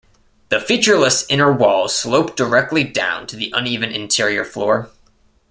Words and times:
The 0.49 0.59
featureless 0.59 1.27
inner 1.29 1.51
walls 1.51 1.95
slope 1.95 2.35
directly 2.35 2.83
down 2.83 3.27
to 3.27 3.35
the 3.35 3.53
uneven 3.55 3.91
interior 3.91 4.43
floor. 4.43 4.89